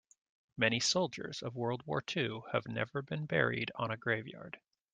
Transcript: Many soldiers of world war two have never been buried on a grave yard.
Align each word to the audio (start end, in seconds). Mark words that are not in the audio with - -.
Many 0.57 0.79
soldiers 0.79 1.43
of 1.43 1.55
world 1.55 1.85
war 1.85 2.01
two 2.01 2.41
have 2.53 2.67
never 2.67 3.03
been 3.03 3.27
buried 3.27 3.69
on 3.75 3.91
a 3.91 3.97
grave 3.97 4.25
yard. 4.27 4.59